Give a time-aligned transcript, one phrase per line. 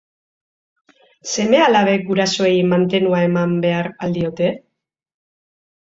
[1.33, 4.53] Seme-alabek gurasoei mantenua eman behar al diote?